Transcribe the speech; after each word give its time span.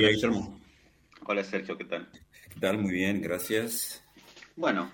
día, 0.00 0.08
Guillermo. 0.12 0.58
Hola, 1.26 1.44
Sergio, 1.44 1.76
¿qué 1.76 1.84
tal? 1.84 2.08
¿Qué 2.48 2.58
tal? 2.58 2.78
Muy 2.78 2.90
bien, 2.90 3.20
gracias. 3.20 4.02
Bueno, 4.56 4.90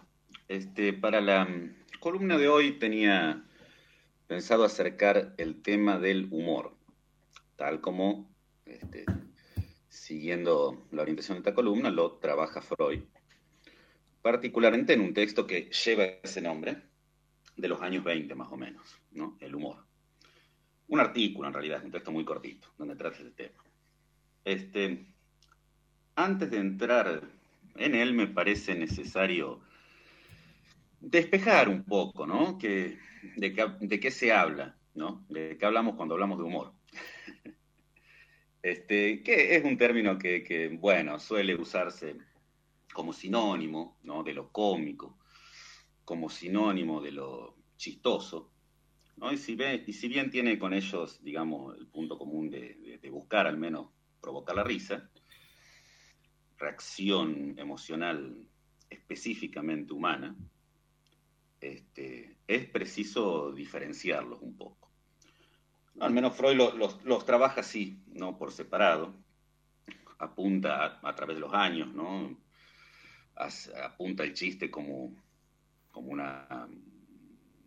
este, 0.48 0.92
para 0.92 1.20
la 1.20 1.44
mm, 1.44 1.76
columna 2.00 2.36
de 2.36 2.48
hoy 2.48 2.72
tenía 2.80 3.44
pensado 4.26 4.64
acercar 4.64 5.34
el 5.38 5.62
tema 5.62 6.00
del 6.00 6.26
humor, 6.32 6.76
tal 7.54 7.80
como, 7.80 8.34
este, 8.64 9.04
siguiendo 9.88 10.88
la 10.90 11.02
orientación 11.02 11.36
de 11.36 11.40
esta 11.40 11.54
columna, 11.54 11.88
lo 11.90 12.14
trabaja 12.14 12.60
Freud, 12.60 13.04
particularmente 14.22 14.94
en 14.94 15.02
un 15.02 15.14
texto 15.14 15.46
que 15.46 15.70
lleva 15.70 16.04
ese 16.04 16.40
nombre, 16.40 16.82
de 17.56 17.68
los 17.68 17.80
años 17.80 18.02
20 18.02 18.34
más 18.34 18.50
o 18.50 18.56
menos, 18.56 18.84
¿no? 19.12 19.38
El 19.38 19.54
humor. 19.54 19.86
Un 20.88 20.98
artículo, 20.98 21.46
en 21.46 21.54
realidad, 21.54 21.84
un 21.84 21.92
texto 21.92 22.10
muy 22.10 22.24
cortito, 22.24 22.68
donde 22.76 22.96
trata 22.96 23.18
ese 23.18 23.30
tema. 23.30 23.65
Este, 24.46 25.04
antes 26.14 26.52
de 26.52 26.58
entrar 26.58 27.20
en 27.74 27.94
él, 27.96 28.14
me 28.14 28.28
parece 28.28 28.76
necesario 28.76 29.60
despejar 31.00 31.68
un 31.68 31.82
poco, 31.82 32.28
¿no? 32.28 32.56
Que, 32.56 32.96
de, 33.34 34.00
qué 34.00 34.10
se 34.12 34.32
habla, 34.32 34.78
¿no? 34.94 35.26
De 35.28 35.58
qué 35.58 35.66
hablamos 35.66 35.96
cuando 35.96 36.14
hablamos 36.14 36.38
de 36.38 36.44
humor. 36.44 36.72
Este, 38.62 39.24
que 39.24 39.56
es 39.56 39.64
un 39.64 39.76
término 39.76 40.16
que, 40.16 40.76
bueno, 40.80 41.18
suele 41.18 41.56
usarse 41.56 42.16
como 42.92 43.12
sinónimo, 43.12 43.98
¿no? 44.04 44.22
De 44.22 44.32
lo 44.32 44.52
cómico, 44.52 45.18
como 46.04 46.30
sinónimo 46.30 47.00
de 47.00 47.10
lo 47.10 47.56
chistoso, 47.76 48.52
¿no? 49.16 49.32
Y 49.32 49.38
si, 49.38 49.56
bien 49.56 50.30
tiene 50.30 50.56
con 50.56 50.72
ellos, 50.72 51.20
digamos, 51.24 51.76
el 51.76 51.88
punto 51.88 52.16
común 52.16 52.48
de 52.48 53.10
buscar 53.10 53.48
al 53.48 53.56
menos 53.56 53.95
provocar 54.26 54.56
la 54.56 54.64
risa, 54.64 55.08
reacción 56.58 57.54
emocional 57.56 58.48
específicamente 58.90 59.92
humana, 59.92 60.34
este, 61.60 62.36
es 62.44 62.66
preciso 62.66 63.52
diferenciarlos 63.52 64.42
un 64.42 64.56
poco. 64.56 64.90
Al 66.00 66.12
menos 66.12 66.36
Freud 66.36 66.56
los, 66.56 67.24
trabaja 67.24 67.60
así, 67.60 68.02
¿no? 68.08 68.36
Por 68.36 68.50
separado. 68.50 69.14
Apunta 70.18 70.98
a, 71.00 71.14
través 71.14 71.36
de 71.36 71.40
los 71.42 71.54
años, 71.54 71.94
¿no? 71.94 72.36
apunta 73.84 74.24
el 74.24 74.34
chiste 74.34 74.72
como, 74.72 75.14
como 75.92 76.10
una, 76.10 76.66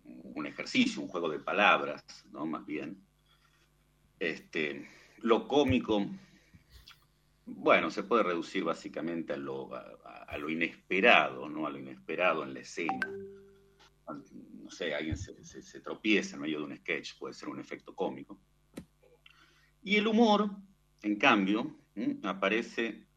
un 0.04 0.46
ejercicio, 0.46 1.02
un 1.02 1.08
juego 1.08 1.30
de 1.30 1.40
palabras, 1.40 2.04
¿no? 2.34 2.46
Más 2.46 2.66
bien. 2.66 3.02
Este, 4.20 4.90
lo 5.22 5.48
cómico, 5.48 6.06
bueno, 7.56 7.90
se 7.92 8.04
puede 8.04 8.24
reducir 8.24 8.64
básicamente 8.64 9.34
a 9.34 9.38
lo, 9.38 9.74
a 9.74 10.38
lo 10.38 10.50
inesperado, 10.50 11.50
¿no? 11.50 11.68
A 11.68 11.70
lo 11.70 11.80
inesperado 11.80 12.44
en 12.44 12.54
la 12.54 12.60
escena 12.62 13.10
no 14.70 14.72
sé, 14.72 14.94
alguien 14.94 15.18
se, 15.18 15.82
tropieza 15.82 16.36
en 16.36 16.42
medio 16.42 16.60
de 16.60 16.66
un 16.66 16.78
sketch, 16.78 17.18
puede 17.18 17.34
ser 17.34 17.50
un 17.50 17.60
efecto 17.60 17.96
cómico. 17.96 18.40
Y 19.84 19.96
el 19.96 20.08
humor, 20.08 20.52
en 21.02 21.16
cambio, 21.18 21.78
aparece 22.24 23.08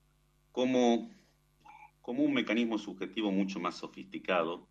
como, 0.51 1.11
como 2.01 2.23
un 2.23 2.33
mecanismo 2.33 2.79
subjetivo 2.79 3.31
mucho 3.31 3.61
más 3.61 3.77
sofisticado, 3.77 4.69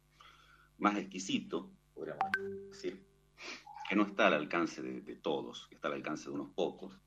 más 0.78 0.98
exquisito, 0.98 1.72
podríamos 1.94 2.23
decir, 2.70 3.06
que 3.89 3.95
no 3.95 4.04
está 4.04 4.28
al 4.28 4.34
alcance 4.34 4.82
de, 4.82 5.16
todos, 5.17 5.67
que 5.67 5.76
está 5.76 5.88
al 5.88 5.95
alcance 5.95 6.30
de 6.30 6.36
unos 6.36 6.50
pocos, 6.54 7.00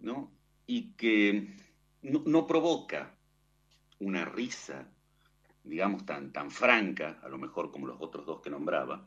¿no? 0.00 0.32
Y 0.66 0.92
que 0.94 1.54
no, 2.02 2.46
provoca 2.46 3.14
una 3.98 4.24
risa 4.24 4.88
digamos, 5.64 6.06
tan, 6.06 6.32
tan 6.32 6.50
franca, 6.50 7.20
a 7.22 7.28
lo 7.28 7.36
mejor 7.36 7.70
como 7.70 7.86
los 7.86 8.00
otros 8.00 8.24
dos 8.24 8.40
que 8.40 8.48
nombraba, 8.48 9.06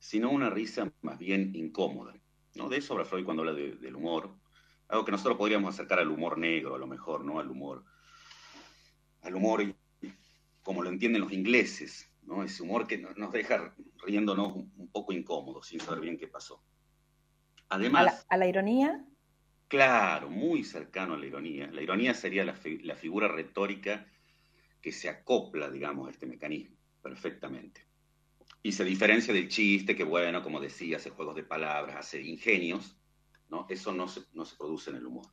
sino 0.00 0.30
una 0.30 0.50
risa 0.50 0.90
más 1.02 1.16
bien 1.16 1.54
incómoda. 1.54 2.12
¿no? 2.54 2.68
De 2.68 2.78
eso 2.78 2.94
habla 2.94 3.04
Freud 3.04 3.24
cuando 3.24 3.42
habla 3.42 3.54
del 3.54 3.94
humor, 3.94 4.34
algo 4.88 5.04
que 5.04 5.12
nosotros 5.12 5.38
podríamos 5.38 5.72
acercar 5.72 6.00
al 6.00 6.10
humor 6.10 6.38
negro, 6.38 6.74
a 6.74 6.78
lo 6.78 6.86
mejor, 6.86 7.24
¿no? 7.24 7.38
Al 7.38 7.50
humor, 7.50 7.84
al 9.22 9.34
humor 9.34 9.74
como 10.62 10.82
lo 10.82 10.90
entienden 10.90 11.22
los 11.22 11.32
ingleses, 11.32 12.10
¿no? 12.24 12.42
Ese 12.42 12.62
humor 12.62 12.86
que 12.86 12.98
nos 12.98 13.32
deja 13.32 13.74
riéndonos 14.04 14.54
un 14.54 14.88
poco 14.92 15.12
incómodos, 15.12 15.68
sin 15.68 15.80
saber 15.80 16.00
bien 16.00 16.18
qué 16.18 16.26
pasó. 16.26 16.62
Además... 17.68 18.26
¿A 18.28 18.36
la, 18.36 18.46
ironía? 18.46 19.02
Claro, 19.72 20.28
muy 20.28 20.64
cercano 20.64 21.14
a 21.14 21.16
la 21.16 21.24
ironía. 21.24 21.66
La 21.72 21.80
ironía 21.80 22.12
sería 22.12 22.44
la, 22.44 22.54
figura 22.54 23.26
retórica 23.26 24.06
que 24.82 24.92
se 24.92 25.08
acopla, 25.08 25.70
digamos, 25.70 26.06
a 26.06 26.10
este 26.10 26.26
mecanismo 26.26 26.76
perfectamente. 27.00 27.80
Y 28.62 28.72
se 28.72 28.84
diferencia 28.84 29.32
del 29.32 29.48
chiste, 29.48 29.96
que 29.96 30.04
bueno, 30.04 30.42
como 30.42 30.60
decía, 30.60 30.98
hace 30.98 31.08
juegos 31.08 31.36
de 31.36 31.44
palabras, 31.44 31.96
hace 31.96 32.20
ingenios, 32.20 32.98
¿no? 33.48 33.66
Eso 33.70 33.94
no 33.94 34.08
se, 34.08 34.20
no 34.34 34.44
se 34.44 34.58
produce 34.58 34.90
en 34.90 34.96
el 34.96 35.06
humor. 35.06 35.24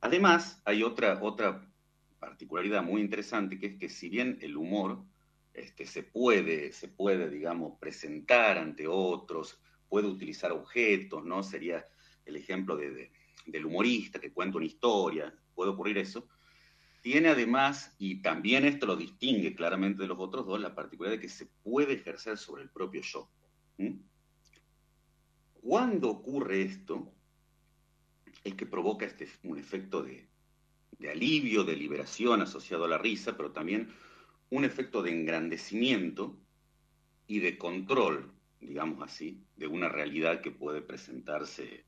Además, 0.00 0.62
hay 0.64 0.82
otra, 0.82 1.18
otra 1.22 1.70
particularidad 2.18 2.82
muy 2.82 3.02
interesante, 3.02 3.58
que 3.58 3.66
es 3.66 3.76
que 3.76 3.90
si 3.90 4.08
bien 4.08 4.38
el 4.40 4.56
humor 4.56 5.04
este, 5.52 5.84
se, 5.84 6.04
puede, 6.04 6.72
se 6.72 6.88
puede, 6.88 7.28
digamos, 7.28 7.78
presentar 7.78 8.56
ante 8.56 8.86
otros, 8.88 9.60
puede 9.90 10.06
utilizar 10.06 10.52
objetos, 10.52 11.22
¿no? 11.26 11.42
Sería 11.42 11.86
el 12.24 12.36
ejemplo 12.36 12.74
de, 12.74 13.12
del 13.50 13.66
humorista 13.66 14.20
que 14.20 14.32
cuenta 14.32 14.58
una 14.58 14.66
historia, 14.66 15.34
puede 15.54 15.70
ocurrir 15.70 15.98
eso, 15.98 16.28
tiene 17.00 17.28
además, 17.28 17.94
y 17.98 18.22
también 18.22 18.64
esto 18.64 18.86
lo 18.86 18.96
distingue 18.96 19.54
claramente 19.54 20.02
de 20.02 20.08
los 20.08 20.18
otros 20.18 20.46
dos, 20.46 20.60
la 20.60 20.74
particularidad 20.74 21.18
de 21.18 21.22
que 21.22 21.28
se 21.28 21.46
puede 21.46 21.94
ejercer 21.94 22.36
sobre 22.36 22.62
el 22.62 22.70
propio 22.70 23.02
yo. 23.02 23.30
Cuando 25.60 26.10
ocurre 26.10 26.62
esto, 26.62 27.12
es 28.44 28.54
que 28.54 28.66
provoca 28.66 29.06
este, 29.06 29.28
un 29.44 29.58
efecto 29.58 30.02
de, 30.02 30.28
de 30.98 31.10
alivio, 31.10 31.64
de 31.64 31.76
liberación 31.76 32.42
asociado 32.42 32.84
a 32.84 32.88
la 32.88 32.98
risa, 32.98 33.36
pero 33.36 33.52
también 33.52 33.92
un 34.50 34.64
efecto 34.64 35.02
de 35.02 35.10
engrandecimiento 35.10 36.38
y 37.26 37.40
de 37.40 37.58
control, 37.58 38.32
digamos 38.60 39.02
así, 39.02 39.44
de 39.56 39.66
una 39.66 39.88
realidad 39.88 40.40
que 40.40 40.50
puede 40.50 40.80
presentarse 40.80 41.84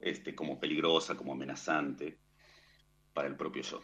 este, 0.00 0.34
como 0.34 0.58
peligrosa, 0.58 1.16
como 1.16 1.32
amenazante 1.32 2.18
para 3.12 3.28
el 3.28 3.36
propio 3.36 3.62
yo. 3.62 3.80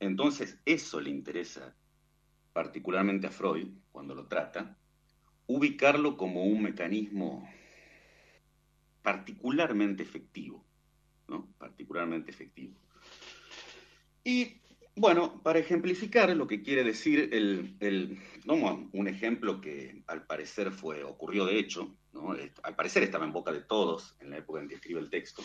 Entonces, 0.00 0.58
eso 0.64 1.00
le 1.00 1.10
interesa 1.10 1.74
particularmente 2.52 3.26
a 3.26 3.30
Freud 3.30 3.68
cuando 3.90 4.14
lo 4.14 4.26
trata, 4.26 4.78
ubicarlo 5.46 6.16
como 6.16 6.44
un 6.44 6.62
mecanismo 6.62 7.48
particularmente 9.02 10.02
efectivo, 10.02 10.64
¿no? 11.28 11.48
Particularmente 11.58 12.30
efectivo. 12.30 12.74
Y 14.24 14.60
bueno, 14.96 15.42
para 15.42 15.58
ejemplificar 15.58 16.34
lo 16.36 16.46
que 16.46 16.62
quiere 16.62 16.84
decir 16.84 17.30
el, 17.32 17.76
el 17.80 18.18
un 18.46 19.08
ejemplo 19.08 19.60
que 19.60 20.02
al 20.06 20.24
parecer 20.26 20.70
fue, 20.70 21.02
ocurrió 21.02 21.46
de 21.46 21.58
hecho, 21.58 21.96
¿no? 22.12 22.36
al 22.62 22.76
parecer 22.76 23.02
estaba 23.02 23.24
en 23.24 23.32
boca 23.32 23.50
de 23.50 23.62
todos 23.62 24.16
en 24.20 24.30
la 24.30 24.38
época 24.38 24.60
en 24.60 24.68
que 24.68 24.76
escribe 24.76 25.00
el 25.00 25.10
texto, 25.10 25.42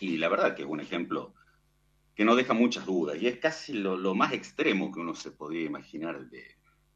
y 0.00 0.18
la 0.18 0.28
verdad 0.28 0.54
que 0.54 0.62
es 0.62 0.68
un 0.68 0.80
ejemplo 0.80 1.34
que 2.14 2.24
no 2.24 2.36
deja 2.36 2.52
muchas 2.52 2.84
dudas 2.84 3.16
y 3.20 3.28
es 3.28 3.38
casi 3.38 3.72
lo, 3.72 4.14
más 4.14 4.32
extremo 4.32 4.92
que 4.92 5.00
uno 5.00 5.14
se 5.14 5.30
podría 5.30 5.64
imaginar 5.64 6.28
de, 6.28 6.44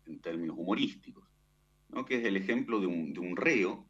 en 0.07 0.21
términos 0.21 0.57
humorísticos, 0.59 1.25
¿no? 1.89 2.05
que 2.05 2.19
es 2.19 2.25
el 2.27 2.37
ejemplo 2.37 2.79
de 2.81 2.89
un, 2.89 3.15
de 3.15 3.21
un 3.21 3.37
reo, 3.37 3.87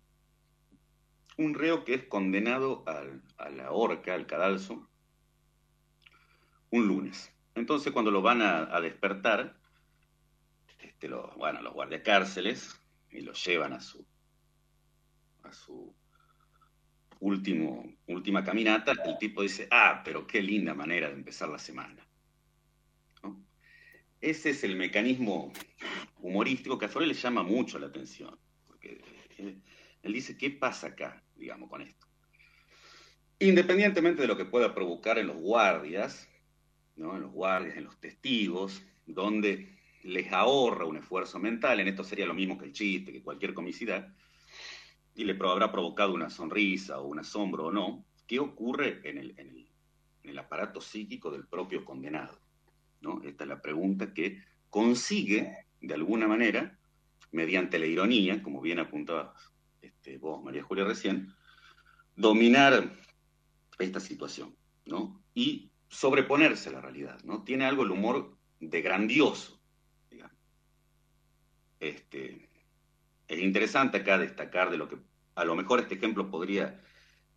un 1.38 1.54
reo 1.54 1.84
que 1.84 1.94
es 1.94 2.04
condenado 2.04 2.84
a 2.86 3.50
la 3.50 3.72
horca, 3.72 4.15
al 4.15 4.26
cadalso, 4.26 4.88
un 6.71 6.86
lunes. 6.86 7.33
Entonces 7.54 7.92
cuando 7.92 8.10
lo 8.10 8.22
van 8.22 8.42
a, 8.42 8.80
despertar, 8.80 9.57
este, 10.78 11.09
lo, 11.09 11.33
bueno, 11.36 11.63
los 11.63 11.72
guardiacárceles 11.72 12.80
y 13.10 13.21
lo 13.21 13.33
llevan 13.33 13.72
a 13.72 13.80
su, 13.80 14.07
a 15.42 15.53
su 15.53 15.95
último, 17.21 17.95
última 18.07 18.45
caminata, 18.45 18.92
el 19.04 19.18
tipo 19.18 19.42
dice, 19.42 19.68
ah, 19.71 20.03
pero 20.04 20.27
qué 20.27 20.42
linda 20.42 20.74
manera 20.74 21.09
de 21.09 21.15
empezar 21.15 21.48
la 21.48 21.59
semana. 21.59 22.07
Ese 24.21 24.51
es 24.51 24.65
el 24.65 24.77
mecanismo 24.77 25.53
humorístico 26.21 26.78
que 26.78 26.86
a 26.86 26.89
Freud 26.89 27.09
le 27.09 27.15
llama 27.15 27.42
mucho 27.42 27.78
la 27.78 27.86
atención, 27.86 28.39
porque 28.66 29.01
él, 29.39 30.12
dice, 30.12 30.36
¿qué 30.36 30.51
pasa 30.51 30.89
acá, 30.89 31.22
digamos, 31.36 31.69
con 31.69 31.83
esto? 31.83 32.07
Independientemente 33.39 34.22
de 34.22 34.28
lo 34.28 34.36
que 34.36 34.47
pueda 34.47 34.74
provocar 34.74 35.19
en 35.19 35.27
los 35.27 35.36
guardias, 35.36 36.28
¿no? 36.97 37.15
en 37.16 37.22
los 37.22 37.33
guardias, 37.33 37.77
en 37.77 37.84
los 37.84 37.98
testigos, 37.98 38.83
donde 39.07 39.77
les 40.03 40.33
ahorra 40.33 40.84
un 40.84 40.97
esfuerzo 40.97 41.39
mental, 41.39 41.81
en 41.81 41.89
esto 41.89 42.04
sería 42.04 42.27
lo 42.27 42.34
mismo 42.34 42.59
que 42.59 42.66
el 42.66 42.72
chiste, 42.72 43.13
que 43.13 43.22
cualquier 43.22 43.54
comicidad, 43.54 44.09
y 45.15 45.25
le 45.25 45.33
habrá 45.33 45.72
provocado 45.72 46.15
una 46.15 46.31
sonrisa 46.31 47.01
o 47.01 47.07
un 47.07 47.19
asombro 47.19 47.66
o 47.66 47.72
no, 47.72 48.04
¿qué 48.27 48.39
ocurre 48.39 49.01
en 49.04 49.19
el, 49.19 50.39
aparato 50.39 50.83
psíquico 50.83 51.31
del 51.31 51.47
propio 51.47 51.83
condenado. 51.84 52.39
¿no? 53.01 53.22
Esta 53.22 53.45
es 53.45 53.48
la 53.48 53.63
pregunta 53.63 54.13
que 54.13 54.43
consigue, 54.69 55.65
de 55.81 55.95
alguna 55.95 56.28
manera, 56.28 56.78
mediante 57.33 57.78
la 57.78 57.87
ironía, 57.87 58.43
como 58.43 58.60
bien 58.60 58.78
apuntabas 58.78 59.51
este, 59.81 60.19
vos, 60.19 60.43
María 60.45 60.63
Julia, 60.63 60.84
recién, 60.84 61.33
dominar 62.15 62.93
esta 63.78 64.01
situación, 64.01 64.54
¿no? 64.84 65.22
Y 65.34 65.71
sobreponerse 65.88 66.68
a 66.68 66.72
la 66.72 66.80
realidad, 66.80 67.18
¿no? 67.24 67.44
Tiene 67.44 67.65
algo 67.65 67.83
el 67.83 67.91
humor 67.91 68.36
de 68.60 68.83
grandioso. 68.83 69.60
Este, 71.78 72.48
es 73.28 73.38
interesante 73.38 73.98
acá 73.98 74.18
destacar 74.18 74.71
de 74.71 74.78
lo 74.78 74.88
que 74.88 74.97
a 75.34 75.44
lo 75.44 75.54
mejor 75.54 75.80
este 75.80 75.97
ejemplo 75.97 76.30
podría 76.30 76.80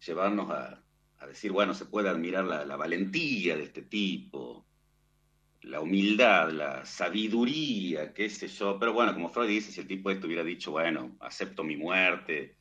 llevarnos 0.06 0.50
a, 0.50 0.82
decir, 1.28 1.52
bueno, 1.52 1.74
se 1.74 1.86
puede 1.86 2.10
admirar 2.10 2.46
la, 2.46 2.76
valentía 2.78 3.58
de 3.58 3.64
este 3.64 3.82
tipo, 3.82 4.66
la 5.62 5.82
humildad, 5.82 6.50
la 6.52 6.86
sabiduría, 6.86 8.14
qué 8.14 8.30
sé 8.30 8.48
yo, 8.48 8.80
pero 8.80 8.94
bueno, 8.94 9.14
como 9.14 9.30
Freud 9.30 9.50
dice, 9.50 9.72
si 9.72 9.82
el 9.82 9.88
tipo 9.88 10.10
esto 10.10 10.28
hubiera 10.28 10.46
dicho, 10.46 10.72
bueno, 10.72 11.18
acepto 11.20 11.64
mi 11.64 11.76
muerte, 11.76 12.56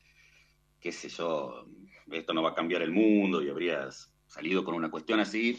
qué 0.81 0.91
sé 0.91 1.09
yo, 1.09 1.67
esto 2.11 2.35
no 2.35 2.43
va 2.43 2.51
a 2.51 2.55
cambiar 2.55 2.83
el 2.83 2.91
mundo 2.91 3.41
y 3.41 3.49
habrías 3.49 4.13
salido 4.29 4.65
con 4.65 4.75
una 4.75 4.91
cuestión 4.91 5.21
así, 5.21 5.59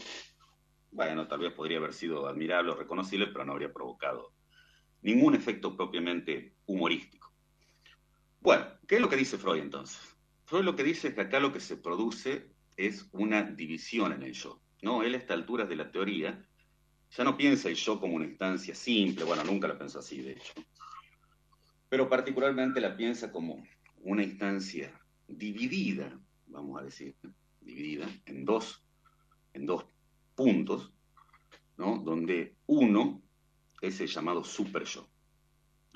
bueno, 0.90 1.28
tal 1.28 1.40
vez 1.40 1.52
podría 1.52 1.78
haber 1.78 1.92
sido 1.92 2.26
admirable 2.26 2.72
o 2.72 2.74
reconocible, 2.74 3.26
pero 3.28 3.44
no 3.44 3.52
habría 3.52 3.72
provocado 3.72 4.32
ningún 5.02 5.34
efecto 5.34 5.76
propiamente 5.76 6.54
humorístico. 6.66 7.32
Bueno, 8.40 8.66
¿qué 8.86 8.96
es 8.96 9.00
lo 9.00 9.08
que 9.08 9.16
dice 9.16 9.38
Freud 9.38 9.60
entonces? 9.60 10.00
Freud 10.44 10.64
lo 10.64 10.74
que 10.74 10.82
dice 10.82 11.08
es 11.08 11.14
que 11.14 11.20
acá 11.20 11.40
lo 11.40 11.52
que 11.52 11.60
se 11.60 11.76
produce 11.76 12.50
es 12.76 13.08
una 13.12 13.42
división 13.42 14.12
en 14.12 14.22
el 14.22 14.32
yo. 14.32 14.60
¿no? 14.82 15.02
Él 15.02 15.14
a 15.14 15.18
esta 15.18 15.34
altura 15.34 15.64
de 15.64 15.76
la 15.76 15.90
teoría 15.90 16.42
ya 17.10 17.24
no 17.24 17.36
piensa 17.36 17.68
el 17.68 17.74
yo 17.74 18.00
como 18.00 18.14
una 18.14 18.24
instancia 18.24 18.74
simple, 18.74 19.24
bueno, 19.24 19.44
nunca 19.44 19.68
lo 19.68 19.76
pensó 19.76 19.98
así, 19.98 20.22
de 20.22 20.32
hecho, 20.32 20.52
pero 21.88 22.08
particularmente 22.08 22.80
la 22.80 22.96
piensa 22.96 23.32
como 23.32 23.66
una 24.02 24.22
instancia 24.22 24.92
dividida, 25.26 26.16
vamos 26.46 26.80
a 26.80 26.84
decir, 26.84 27.16
dividida 27.70 28.08
en 28.26 28.44
dos, 28.44 28.84
en 29.54 29.66
dos 29.66 29.86
puntos, 30.34 30.92
¿no? 31.76 31.98
donde 31.98 32.56
uno 32.66 33.22
es 33.80 34.00
el 34.00 34.08
llamado 34.08 34.44
super 34.44 34.84
yo, 34.84 35.08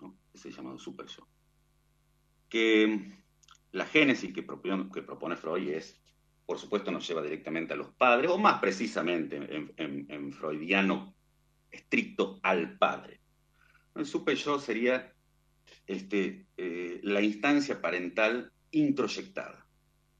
¿no? 0.00 0.16
llamado 0.32 0.78
super 0.78 1.06
yo. 1.06 1.26
Que 2.48 3.12
la 3.72 3.86
génesis 3.86 4.32
que 4.32 4.42
propone, 4.42 4.90
que 4.92 5.02
propone 5.02 5.36
Freud 5.36 5.68
es, 5.68 6.00
por 6.46 6.58
supuesto, 6.58 6.90
nos 6.90 7.06
lleva 7.06 7.22
directamente 7.22 7.74
a 7.74 7.76
los 7.76 7.90
padres, 7.94 8.30
o 8.30 8.38
más 8.38 8.60
precisamente 8.60 9.36
en, 9.36 10.32
freudiano 10.32 11.14
estricto 11.70 12.38
al 12.42 12.78
padre. 12.78 13.20
El 13.94 14.06
super 14.06 14.36
yo 14.36 14.58
sería 14.60 15.12
este, 15.86 16.46
eh, 16.56 17.00
la 17.02 17.20
instancia 17.20 17.80
parental 17.80 18.52
introyectada. 18.70 19.63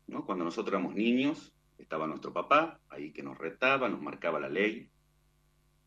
Cuando 0.07 0.45
nosotros 0.45 0.73
éramos 0.73 0.95
niños, 0.95 1.53
estaba 1.79 2.07
nuestro 2.07 2.33
papá, 2.33 2.81
ahí 2.89 3.13
que 3.13 3.23
nos 3.23 3.39
retaba, 3.39 3.89
nos 3.89 4.01
marcaba 4.01 4.41
la 4.41 4.49
ley. 4.49 4.91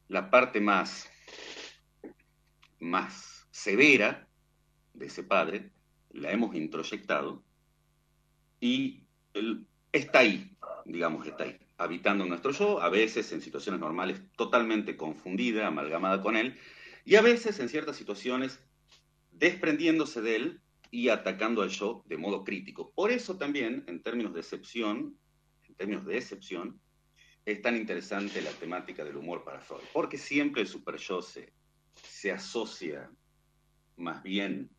La 0.08 0.30
parte 0.30 0.60
más, 0.62 1.10
más 2.80 3.48
severa 3.52 4.28
de 4.94 5.06
ese 5.06 5.24
padre 5.24 5.72
la 6.12 6.32
hemos 6.32 6.56
introyectado 6.56 7.44
y 8.60 9.04
está 9.92 10.20
ahí, 10.20 10.58
digamos, 10.86 11.28
está 11.28 11.44
ahí, 11.44 11.60
habitando 11.78 12.24
en 12.24 12.30
nuestro 12.30 12.52
yo, 12.52 12.82
a 12.82 12.90
veces 12.90 13.32
en 13.32 13.42
situaciones 13.42 13.80
normales 13.80 14.22
totalmente 14.36 14.98
confundida, 14.98 15.68
amalgamada 15.68 16.22
con 16.22 16.36
él, 16.36 16.58
y 17.06 17.16
a 17.16 17.22
veces 17.22 17.60
en 17.60 17.70
ciertas 17.70 17.96
situaciones 17.96 18.60
desprendiéndose 19.32 20.22
de 20.22 20.36
él 20.36 20.62
y 20.92 21.10
atacando 21.10 21.62
al 21.62 21.70
yo 21.70 22.04
de 22.06 22.18
modo 22.18 22.44
crítico. 22.44 22.92
Por 22.92 23.12
eso 23.12 23.38
también, 23.38 23.84
en 23.88 24.02
términos 24.02 24.34
de 24.34 24.40
excepción, 24.40 25.18
en 25.68 25.76
términos 25.76 26.06
de 26.06 26.18
excepción, 26.18 26.80
es 27.46 27.62
tan 27.62 27.78
interesante 27.78 28.42
la 28.42 28.52
temática 28.52 29.04
del 29.06 29.16
humor 29.16 29.44
para 29.44 29.62
Freud, 29.62 29.84
porque 29.94 30.18
siempre 30.18 30.62
el 30.62 30.68
super 30.68 30.98
yo 30.98 31.22
se, 31.22 31.54
se 31.96 32.32
asocia 32.32 33.10
más 33.96 34.22
bien 34.22 34.70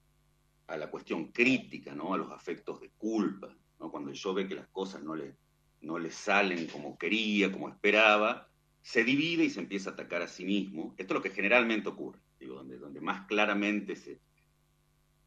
a 0.67 0.77
la 0.77 0.91
cuestión 0.91 1.33
crítica, 1.33 1.95
¿no? 1.95 2.13
a 2.13 2.19
los 2.19 2.31
afectos 2.31 2.81
de 2.81 2.91
culpa, 2.91 3.57
¿no? 3.81 3.91
cuando 3.91 4.11
el 4.11 4.17
yo 4.17 4.35
ve 4.35 4.47
que 4.47 4.55
las 4.55 4.69
cosas 4.69 5.03
no 5.03 5.17
le, 5.17 5.37
no 5.81 5.99
le 5.99 6.11
salen 6.11 6.67
como 6.67 6.99
quería, 6.99 7.51
como 7.51 7.71
esperaba, 7.71 8.49
se 8.83 9.03
divide 9.03 9.45
y 9.45 9.51
se 9.51 9.61
empieza 9.61 9.91
a 9.91 9.93
atacar 9.95 10.23
a 10.23 10.29
sí 10.29 10.45
mismo. 10.45 10.95
Esto 10.99 11.15
es 11.15 11.17
lo 11.17 11.23
que 11.23 11.31
generalmente 11.31 11.89
ocurre, 11.89 12.21
digo, 12.39 12.57
donde, 12.57 12.79
donde 12.79 13.01
más 13.01 13.27
claramente 13.27 13.97
se, 13.97 14.21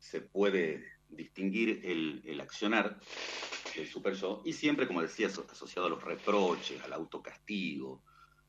se 0.02 0.20
puede 0.20 0.84
distinguir 1.10 1.82
el, 1.84 2.42
accionar 2.42 3.00
del 3.76 3.88
super 3.88 4.16
yo, 4.16 4.42
y 4.44 4.52
siempre, 4.52 4.88
como 4.88 5.02
decía, 5.02 5.28
asociado 5.28 5.88
a 5.88 5.90
los 5.92 6.04
reproches, 6.04 6.82
al 6.82 6.92
autocastigo, 6.92 8.04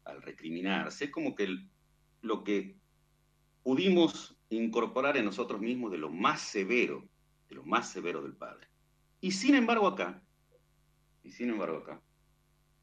al 0.05 0.23
recriminarse. 0.23 1.05
Es 1.05 1.11
como 1.11 1.35
que 1.35 1.55
lo 2.23 2.43
que 2.43 2.77
pudimos 3.63 4.35
incorporar 4.49 5.19
en 5.19 5.27
nosotros 5.27 5.61
mismos 5.61 5.93
de 5.93 5.99
lo 5.99 6.09
más 6.09 6.41
severo, 6.41 7.07
de 7.49 7.57
lo 7.57 7.65
más 7.65 7.91
severo 7.93 8.23
del 8.23 8.35
Padre. 8.35 8.67
Y 9.21 9.33
sin 9.33 9.55
embargo 9.55 9.87
acá, 9.87 10.23
y 11.23 11.31
sin 11.31 11.51
embargo 11.51 11.79
acá, 11.79 12.03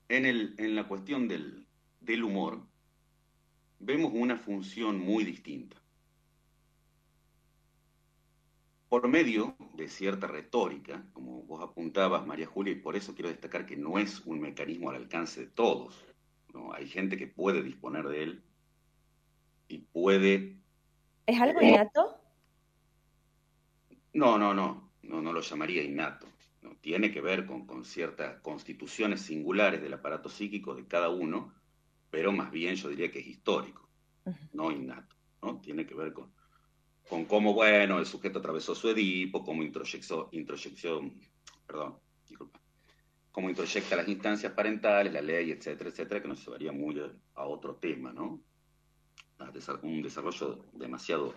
en, 0.09 0.27
el, 0.27 0.53
en 0.59 0.75
la 0.75 0.87
cuestión 0.87 1.27
del, 1.27 1.65
del 1.99 2.23
humor, 2.23 2.65
vemos 3.79 4.11
una 4.13 4.37
función 4.37 4.99
muy 4.99 5.23
distinta 5.23 5.81
por 8.89 9.07
medio 9.07 9.55
de 9.75 9.87
cierta 9.87 10.25
retórica, 10.25 11.05
como 11.13 11.43
vos 11.43 11.61
apuntabas, 11.61 12.25
María 12.25 12.47
Julia, 12.47 12.73
y 12.73 12.77
por 12.77 12.95
eso 12.95 13.13
quiero 13.13 13.29
destacar 13.29 13.67
que 13.67 13.77
no 13.77 13.99
es 13.99 14.21
un 14.25 14.41
mecanismo 14.41 14.89
al 14.89 14.95
alcance 14.95 15.41
de 15.41 15.47
todos. 15.47 16.03
¿no? 16.53 16.73
Hay 16.73 16.87
gente 16.87 17.15
que 17.15 17.27
puede 17.27 17.61
disponer 17.61 18.07
de 18.07 18.23
él 18.23 18.43
y 19.67 19.77
puede... 19.77 20.57
¿Es 21.27 21.39
algo 21.39 21.61
innato? 21.61 22.19
No, 24.13 24.39
no, 24.39 24.55
no, 24.55 24.91
no, 25.03 25.21
no 25.21 25.33
lo 25.33 25.41
llamaría 25.41 25.83
innato. 25.83 26.27
¿no? 26.63 26.75
Tiene 26.81 27.11
que 27.11 27.21
ver 27.21 27.45
con, 27.45 27.67
con 27.67 27.85
ciertas 27.85 28.41
constituciones 28.41 29.21
singulares 29.21 29.83
del 29.83 29.93
aparato 29.93 30.29
psíquico 30.29 30.73
de 30.73 30.87
cada 30.87 31.09
uno, 31.09 31.53
pero 32.09 32.31
más 32.31 32.49
bien 32.49 32.73
yo 32.73 32.89
diría 32.89 33.11
que 33.11 33.19
es 33.19 33.27
histórico, 33.27 33.87
no 34.51 34.71
innato. 34.71 35.15
¿no? 35.43 35.61
Tiene 35.61 35.85
que 35.85 35.93
ver 35.93 36.11
con, 36.11 36.33
con 37.09 37.25
cómo, 37.25 37.53
bueno, 37.53 37.97
el 37.97 38.05
sujeto 38.05 38.37
atravesó 38.37 38.75
su 38.75 38.89
Edipo, 38.89 39.43
cómo 39.43 39.63
introyectó, 39.63 40.29
introyección, 40.31 41.19
perdón, 41.65 41.97
disculpa, 42.27 42.61
cómo 43.31 43.49
introyecta 43.49 43.95
las 43.95 44.07
instancias 44.07 44.53
parentales, 44.53 45.11
la 45.11 45.21
ley, 45.21 45.49
etcétera, 45.51 45.89
etcétera, 45.89 46.21
que 46.21 46.27
nos 46.27 46.45
llevaría 46.45 46.71
muy 46.71 47.01
a 47.33 47.45
otro 47.45 47.75
tema, 47.77 48.13
¿no? 48.13 48.43
A 49.39 49.51
un 49.81 50.03
desarrollo 50.03 50.65
demasiado 50.73 51.33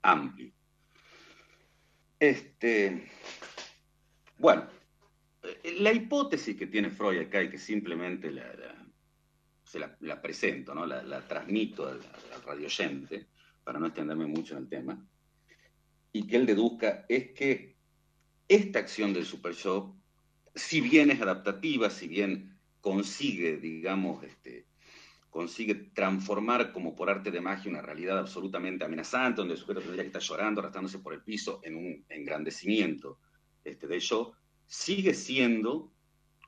amplio. 0.00 0.52
Este, 2.18 3.10
bueno, 4.38 4.66
eh, 5.42 5.76
la 5.80 5.92
hipótesis 5.92 6.56
que 6.56 6.66
tiene 6.66 6.88
Freud 6.88 7.18
acá 7.20 7.42
y 7.42 7.50
que 7.50 7.58
simplemente 7.58 8.30
la, 8.30 8.50
se 9.64 9.78
la, 9.78 10.22
presento, 10.22 10.74
¿no? 10.74 10.86
la, 10.86 11.20
transmito 11.28 11.88
al, 11.88 12.00
al 12.32 12.42
radioyente, 12.42 13.26
para 13.64 13.78
no 13.78 13.86
extenderme 13.86 14.26
mucho 14.26 14.56
en 14.56 14.64
el 14.64 14.68
tema, 14.68 15.06
y 16.12 16.26
que 16.26 16.36
él 16.36 16.46
deduzca 16.46 17.04
es 17.08 17.32
que 17.32 17.76
esta 18.46 18.78
acción 18.78 19.12
del 19.12 19.24
super 19.24 19.54
show, 19.54 19.98
si 20.54 20.80
bien 20.80 21.10
es 21.10 21.20
adaptativa, 21.20 21.90
si 21.90 22.06
bien 22.06 22.56
consigue, 22.80 23.56
digamos, 23.56 24.22
este, 24.22 24.66
consigue 25.30 25.74
transformar 25.74 26.72
como 26.72 26.94
por 26.94 27.10
arte 27.10 27.32
de 27.32 27.40
magia 27.40 27.70
una 27.70 27.82
realidad 27.82 28.18
absolutamente 28.18 28.84
amenazante, 28.84 29.40
donde 29.40 29.54
el 29.54 29.60
sujeto 29.60 29.80
tendría 29.80 30.04
que 30.04 30.08
estar 30.08 30.22
llorando, 30.22 30.60
arrastrándose 30.60 31.00
por 31.00 31.12
el 31.12 31.22
piso 31.22 31.60
en 31.64 31.74
un 31.74 32.04
engrandecimiento 32.08 33.18
este, 33.64 33.88
de 33.88 33.98
show, 33.98 34.32
sigue 34.66 35.14
siendo 35.14 35.92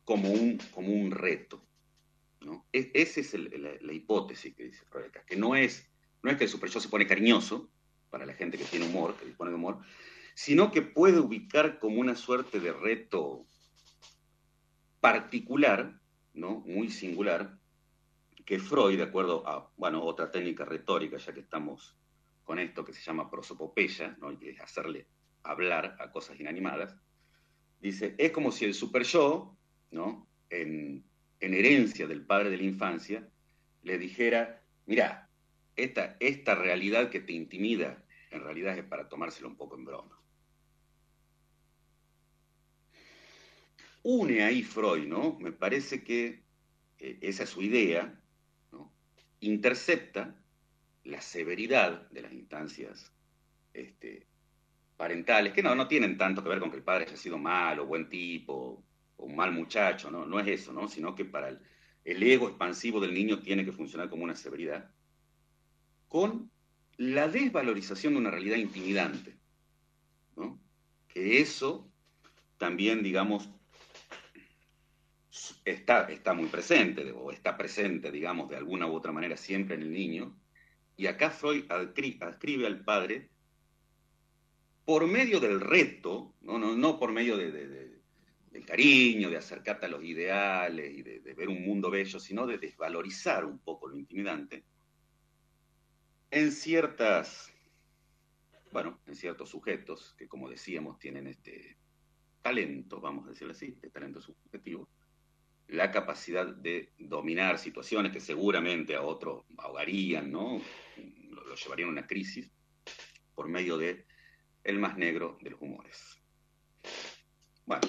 como 0.04 0.30
un, 0.30 0.58
como 0.70 0.92
un 0.92 1.10
reto. 1.10 1.66
¿no? 2.42 2.66
E, 2.72 2.92
esa 2.94 3.20
es 3.20 3.34
la, 3.34 3.92
hipótesis 3.92 4.54
que 4.54 4.64
dice 4.64 4.84
Freud, 4.84 5.10
que 5.26 5.36
no 5.36 5.56
es 5.56 5.90
no 6.26 6.32
es 6.32 6.38
que 6.38 6.44
el 6.44 6.50
super 6.50 6.68
yo 6.68 6.80
se 6.80 6.88
pone 6.88 7.06
cariñoso, 7.06 7.70
para 8.10 8.26
la 8.26 8.34
gente 8.34 8.58
que 8.58 8.64
tiene 8.64 8.86
humor, 8.86 9.14
que 9.16 9.26
dispone 9.26 9.50
de 9.52 9.56
humor, 9.56 9.78
sino 10.34 10.72
que 10.72 10.82
puede 10.82 11.20
ubicar 11.20 11.78
como 11.78 12.00
una 12.00 12.16
suerte 12.16 12.58
de 12.58 12.72
reto 12.72 13.46
particular, 15.00 16.00
¿no? 16.34 16.64
muy 16.66 16.90
singular, 16.90 17.56
que 18.44 18.58
Freud, 18.58 18.96
de 18.96 19.04
acuerdo 19.04 19.46
a 19.46 19.70
bueno, 19.76 20.02
otra 20.02 20.32
técnica 20.32 20.64
retórica, 20.64 21.16
ya 21.16 21.32
que 21.32 21.40
estamos 21.40 21.96
con 22.42 22.58
esto 22.58 22.84
que 22.84 22.92
se 22.92 23.02
llama 23.02 23.30
prosopopeya, 23.30 24.16
¿no? 24.20 24.32
y 24.32 24.36
que 24.36 24.50
es 24.50 24.60
hacerle 24.60 25.06
hablar 25.44 25.96
a 26.00 26.10
cosas 26.10 26.40
inanimadas, 26.40 26.96
dice, 27.80 28.16
es 28.18 28.32
como 28.32 28.50
si 28.50 28.64
el 28.64 28.74
super 28.74 29.04
yo, 29.04 29.56
¿no? 29.92 30.26
en, 30.50 31.04
en 31.38 31.54
herencia 31.54 32.08
del 32.08 32.26
padre 32.26 32.50
de 32.50 32.56
la 32.56 32.64
infancia, 32.64 33.28
le 33.84 33.96
dijera, 33.96 34.60
mira, 34.86 35.25
esta, 35.76 36.16
esta 36.20 36.54
realidad 36.54 37.10
que 37.10 37.20
te 37.20 37.32
intimida, 37.32 38.02
en 38.30 38.42
realidad 38.42 38.76
es 38.78 38.84
para 38.84 39.08
tomárselo 39.08 39.48
un 39.48 39.56
poco 39.56 39.76
en 39.76 39.84
broma. 39.84 40.18
Une 44.02 44.42
ahí 44.42 44.62
Freud, 44.62 45.06
¿no? 45.06 45.36
Me 45.40 45.52
parece 45.52 46.02
que 46.02 46.44
eh, 46.98 47.18
esa 47.20 47.44
es 47.44 47.50
su 47.50 47.62
idea, 47.62 48.20
¿no? 48.72 48.92
intercepta 49.40 50.40
la 51.04 51.20
severidad 51.20 52.08
de 52.10 52.22
las 52.22 52.32
instancias 52.32 53.12
este, 53.74 54.26
parentales, 54.96 55.52
que 55.52 55.62
no, 55.62 55.74
no 55.74 55.88
tienen 55.88 56.16
tanto 56.16 56.42
que 56.42 56.48
ver 56.48 56.60
con 56.60 56.70
que 56.70 56.78
el 56.78 56.82
padre 56.82 57.04
haya 57.04 57.16
sido 57.16 57.38
malo, 57.38 57.86
buen 57.86 58.08
tipo, 58.08 58.84
o 59.16 59.28
mal 59.28 59.52
muchacho, 59.52 60.10
no, 60.10 60.24
no 60.26 60.40
es 60.40 60.46
eso, 60.48 60.72
¿no? 60.72 60.88
sino 60.88 61.14
que 61.14 61.24
para 61.24 61.48
el, 61.48 61.60
el 62.04 62.22
ego 62.22 62.48
expansivo 62.48 63.00
del 63.00 63.14
niño 63.14 63.40
tiene 63.40 63.64
que 63.64 63.72
funcionar 63.72 64.08
como 64.08 64.24
una 64.24 64.34
severidad, 64.34 64.90
con 66.08 66.50
la 66.96 67.28
desvalorización 67.28 68.14
de 68.14 68.20
una 68.20 68.30
realidad 68.30 68.56
intimidante, 68.56 69.36
que 71.08 71.40
eso 71.40 71.90
también, 72.58 73.02
digamos, 73.02 73.48
está, 75.64 76.04
está 76.10 76.34
muy 76.34 76.46
presente, 76.46 77.10
o 77.12 77.30
está 77.30 77.56
presente, 77.56 78.10
digamos, 78.10 78.48
de 78.48 78.56
alguna 78.56 78.86
u 78.86 78.94
otra 78.94 79.12
manera 79.12 79.36
siempre 79.36 79.76
en 79.76 79.82
el 79.82 79.92
niño, 79.92 80.36
y 80.96 81.06
acá 81.06 81.30
Freud 81.30 81.64
adscribe 81.70 82.66
al 82.66 82.82
padre 82.84 83.28
por 84.84 85.06
medio 85.06 85.40
del 85.40 85.60
reto, 85.60 86.34
no, 86.40 86.58
no, 86.58 86.76
no 86.76 86.98
por 86.98 87.12
medio 87.12 87.36
de, 87.36 87.50
del 87.50 88.64
cariño, 88.64 89.28
de 89.28 89.36
acercarte 89.36 89.86
a 89.86 89.88
los 89.90 90.02
ideales 90.02 90.96
y 90.96 91.02
de, 91.02 91.34
ver 91.34 91.48
un 91.48 91.62
mundo 91.66 91.90
bello, 91.90 92.18
sino 92.18 92.46
de 92.46 92.56
desvalorizar 92.56 93.44
un 93.44 93.58
poco 93.58 93.88
lo 93.88 93.96
intimidante, 93.96 94.64
en 96.30 96.52
ciertas, 96.52 97.52
bueno, 98.72 99.00
en 99.06 99.14
ciertos 99.14 99.50
sujetos 99.50 100.14
que 100.18 100.28
como 100.28 100.48
decíamos 100.48 100.98
tienen 100.98 101.26
este 101.26 101.78
talento, 102.42 103.00
vamos 103.00 103.26
a 103.26 103.30
decirlo 103.30 103.52
así, 103.52 103.72
este 103.74 103.90
talento 103.90 104.20
subjetivo, 104.20 104.88
la 105.68 105.90
capacidad 105.90 106.46
de 106.46 106.92
dominar 106.98 107.58
situaciones 107.58 108.12
que 108.12 108.20
seguramente 108.20 108.94
a 108.94 109.02
otros 109.02 109.44
ahogarían, 109.58 110.30
¿no? 110.30 110.60
Lo, 111.30 111.54
llevarían 111.54 111.88
a 111.88 111.92
una 111.92 112.06
crisis 112.06 112.50
por 113.34 113.48
medio 113.48 113.76
de 113.76 114.06
el 114.62 114.78
más 114.78 114.96
negro 114.96 115.38
de 115.42 115.50
los 115.50 115.60
humores. 115.60 116.20
Bueno, 117.64 117.88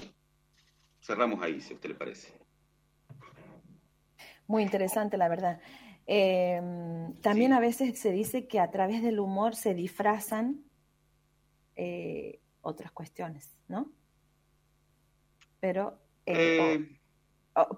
cerramos 1.00 1.42
ahí, 1.42 1.60
si 1.60 1.72
a 1.72 1.76
usted 1.76 1.90
le 1.90 1.94
parece. 1.94 2.32
Muy 4.46 4.62
interesante, 4.62 5.16
la 5.16 5.28
verdad. 5.28 5.60
Eh, 6.10 6.60
también 7.20 7.52
a 7.52 7.60
veces 7.60 7.98
se 7.98 8.10
dice 8.12 8.48
que 8.48 8.60
a 8.60 8.70
través 8.70 9.02
del 9.02 9.20
humor 9.20 9.54
se 9.54 9.74
disfrazan 9.74 10.64
eh, 11.76 12.40
otras 12.62 12.90
cuestiones, 12.90 13.56
¿no? 13.68 13.92
Pero 15.60 16.00
eh, 16.26 16.98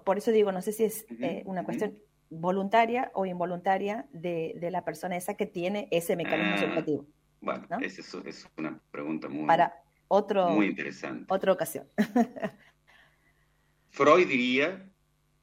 por 0.05 0.17
eso 0.17 0.31
digo, 0.31 0.51
no 0.51 0.61
sé 0.61 0.71
si 0.71 0.85
es 0.85 1.05
eh, 1.19 1.43
una 1.45 1.63
cuestión 1.63 1.97
voluntaria 2.29 3.11
o 3.13 3.25
involuntaria 3.25 4.07
de, 4.11 4.57
la 4.71 4.85
persona 4.85 5.17
esa 5.17 5.35
que 5.35 5.45
tiene 5.45 5.87
ese 5.91 6.15
mecanismo 6.15 6.53
ah, 6.55 6.57
subjetivo. 6.57 7.05
Bueno, 7.41 7.67
esa 7.81 8.21
es, 8.25 8.47
una 8.57 8.79
pregunta 8.91 9.27
muy, 9.27 9.45
Para 9.45 9.83
otro, 10.07 10.49
muy 10.49 10.67
interesante. 10.67 11.25
Otra 11.29 11.51
ocasión. 11.51 11.87
Freud 13.89 14.27
diría 14.27 14.89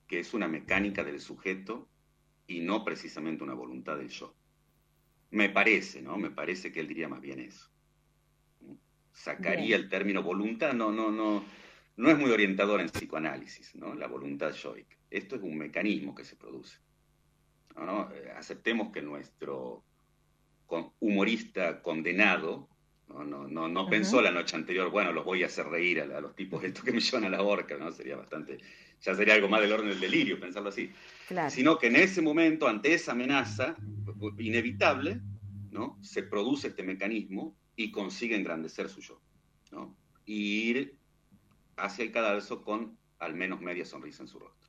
que 0.07 0.21
es 0.21 0.33
una 0.33 0.49
mecánica 0.49 1.05
del 1.05 1.21
sujeto 1.21 1.89
y 2.49 2.61
no 2.61 2.85
precisamente 2.85 3.45
una 3.45 3.55
voluntad 3.55 3.97
del 3.97 4.09
yo. 4.09 4.35
Me 5.31 5.49
parece, 5.51 6.03
¿no? 6.03 6.17
Me 6.17 6.31
parece 6.31 6.73
que 6.73 6.81
él 6.81 6.89
diría 6.89 7.09
más 7.09 7.21
bien 7.21 7.39
eso. 7.39 7.71
Sacaría 9.13 9.77
el 9.77 9.89
término 9.89 10.23
voluntad, 10.23 10.73
no, 10.73 10.91
no, 10.91 11.13
no 11.13 11.45
no 11.99 12.11
es 12.11 12.17
muy 12.17 12.31
orientador 12.31 12.81
en 12.81 12.89
psicoanálisis, 12.91 13.75
¿no? 13.75 13.93
la 13.93 14.07
voluntad 14.07 14.53
yoica. 14.53 14.97
Esto 15.11 15.35
es 15.35 15.43
un 15.43 15.59
mecanismo 15.59 16.15
que 16.15 16.25
se 16.25 16.37
produce. 16.37 16.79
¿no? 17.75 18.09
Eh, 18.13 18.33
aceptemos 18.37 18.93
que 18.93 19.03
nuestro 19.03 19.83
humorista 21.01 21.83
condenado 21.83 22.69
no, 23.09 23.49
no, 23.49 23.69
no, 23.69 23.89
pensó 23.89 24.21
la 24.21 24.31
noche 24.31 24.57
anterior, 24.57 24.91
bueno, 24.91 25.13
los 25.13 25.25
voy 25.25 25.43
a 25.43 25.47
hacer 25.47 25.67
reír 25.67 26.01
a, 26.01 26.21
los 26.21 26.35
tipos 26.35 26.63
estos 26.63 26.85
que 26.85 26.93
me 26.93 27.01
llevan 27.01 27.25
a 27.25 27.31
la 27.31 27.43
horca, 27.43 27.77
¿no? 27.77 27.91
Sería 27.91 28.17
bastante, 28.17 28.59
ya 29.01 29.15
sería 29.15 29.35
algo 29.35 29.49
más 29.49 29.61
del 29.61 29.73
orden 29.73 29.89
del 29.89 30.01
delirio 30.01 30.39
pensarlo 30.39 30.69
así. 30.69 30.93
Sino 31.49 31.79
que 31.79 31.89
en 31.89 31.97
ese 31.97 32.23
momento, 32.23 32.69
ante 32.69 32.93
esa 32.93 33.13
amenaza 33.13 33.77
inevitable, 34.39 35.21
¿no? 35.71 35.99
Se 36.03 36.23
produce 36.23 36.69
este 36.69 36.83
mecanismo 36.83 37.57
y 37.77 37.91
consigue 37.91 38.37
engrandecer 38.37 38.89
su 38.89 39.01
yo, 39.01 39.21
¿no? 39.71 39.97
Y 40.27 40.71
ir 40.71 40.99
hacia 41.77 42.05
el 42.05 42.13
cadalso 42.13 42.63
con 42.63 42.99
al 43.19 43.35
menos 43.35 43.61
media 43.61 43.85
sonrisa 43.85 44.23
en 44.23 44.29
su 44.29 44.39
rostro. 44.39 44.69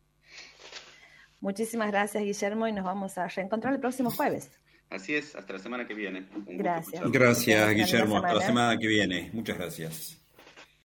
Muchísimas 1.41 1.89
gracias, 1.91 2.24
Guillermo, 2.24 2.67
y 2.67 2.74
nos 2.74 2.86
vamos 2.86 3.17
a 3.17 3.27
reencontrar 3.27 3.74
el 3.74 3.79
próximo 3.79 4.12
jueves. 4.12 4.51
Así 4.89 5.15
es, 5.15 5.36
hasta 5.36 5.53
la 5.53 5.60
semana 5.60 5.88
que 5.88 5.93
viene. 5.93 6.25
gracias. 6.48 7.12
Gracias, 7.12 7.75
Guillermo, 7.75 8.17
hasta 8.17 8.34
la 8.34 8.41
semana 8.41 8.77
que 8.77 8.88
viene. 8.88 9.29
Muchas 9.34 9.58
gracias. 9.58 10.19